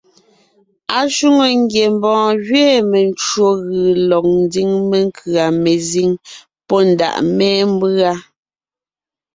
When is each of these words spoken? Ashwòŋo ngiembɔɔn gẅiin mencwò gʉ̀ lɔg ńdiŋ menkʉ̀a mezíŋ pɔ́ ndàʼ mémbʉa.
Ashwòŋo 0.99 1.45
ngiembɔɔn 1.63 2.31
gẅiin 2.45 2.85
mencwò 2.91 3.49
gʉ̀ 3.65 3.85
lɔg 4.09 4.25
ńdiŋ 4.41 4.69
menkʉ̀a 4.89 5.45
mezíŋ 5.63 6.09
pɔ́ 6.67 6.79
ndàʼ 6.91 7.15
mémbʉa. 7.37 8.11